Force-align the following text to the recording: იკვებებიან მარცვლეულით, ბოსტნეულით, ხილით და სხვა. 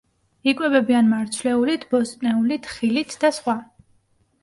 იკვებებიან 0.51 1.11
მარცვლეულით, 1.11 1.87
ბოსტნეულით, 1.93 2.73
ხილით 2.75 3.19
და 3.27 3.37
სხვა. 3.41 3.61